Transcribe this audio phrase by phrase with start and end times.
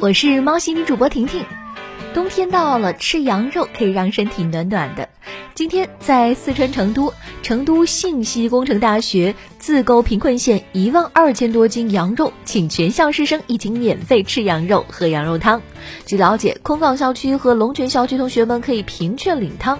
[0.00, 1.44] 我是猫系女主播婷婷。
[2.14, 5.10] 冬天到了，吃羊肉可以让身体暖暖的。
[5.54, 15.60] 今天在四川成都，成都信息工程大学自购贫困县一万二千多斤羊肉，请全校师生一起免费吃羊肉、喝羊肉汤。
[16.06, 19.78] 据了解，空港校区和龙泉校区同学们可以凭券领汤。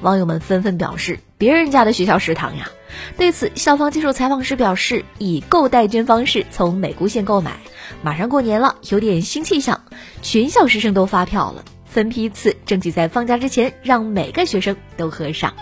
[0.00, 2.70] 网友们纷纷表示：“别人家的学校食堂呀！”
[3.18, 7.58] 对此，校方接受采访时表示，以购代捐方式从美姑县购买。
[8.02, 9.82] 马上过年了，有点新气象，
[10.22, 15.54] 全校师生都发票了，分批次，争取在放假之前让每个学生都喝上。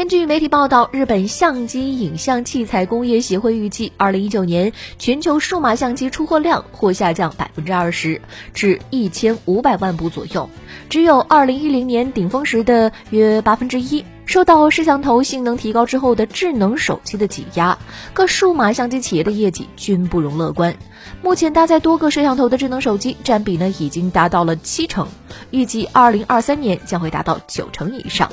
[0.00, 8.22] 根据媒体报道，日本相机影像器材工业协会预计，二零一九年全球数码相机出货量或下降百分之二十，
[8.54, 10.48] 至一千五百万部左右，
[10.88, 14.02] 只有二零一零年顶峰时的约八分之一。
[14.24, 17.76] 受到摄像头性能提高之后的智能手机的挤压，
[18.14, 20.74] 各数码相机企业的业绩均不容乐观。
[21.20, 25.06] 目前搭载多个摄像头的智能手机占比呢，已经达到了七成，
[25.50, 28.32] 预计二零二三年将会达到九成以上。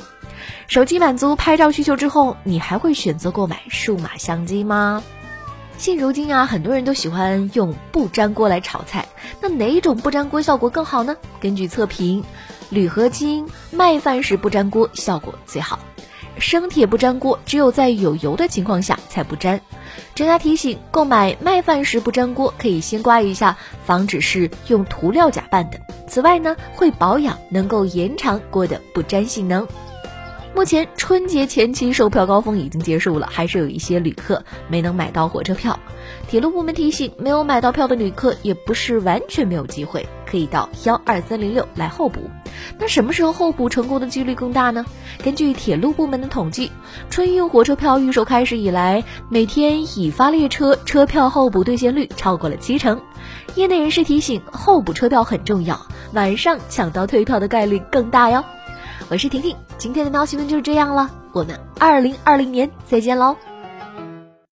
[0.66, 5.02] 手机满足拍照需求之后，你还会选择购买数码相机吗？
[5.76, 9.06] 现如今啊，很多人都喜欢用不粘锅来炒菜，
[9.40, 11.16] 那哪一种不粘锅效果更好呢？
[11.40, 12.24] 根据测评。
[12.70, 15.78] 铝合金麦饭石不粘锅效果最好，
[16.38, 19.58] 生铁不粘锅只有在有油的情况下才不粘。
[20.14, 25.80] 专家提醒，购买麦饭石不粘锅可以先刮一下，防止是用涂料假扮的。
[26.06, 29.66] 此外呢，会保养，能够延长锅的不粘性能。
[30.58, 35.78] 目前春节前期售票高峰已经结束了，还是有一些旅客没能买到火车票。
[36.26, 42.28] 铁路部门提醒，没有买到票的旅客也不是完全没有机会，可以到幺二三零六来候补。
[42.76, 44.84] 那什么时候候补成功的几率更大呢？
[45.22, 46.72] 根据铁路部门的统计，
[47.08, 53.00] 春运火车票预售开始以来，每天已发列车车票候补兑现率超过了七成。
[53.54, 55.80] 业内人士提醒，候补车票很重要，
[56.14, 58.44] 晚上抢到退票的概率更大哟。
[59.10, 63.34] 我是婷婷，今天的喵新闻就是这样了，我们二零二零年再见喽。